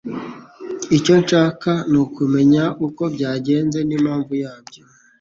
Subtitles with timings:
[0.97, 4.81] Icyo nshaka nukumenya uko byagenze n'impamvu yabyo.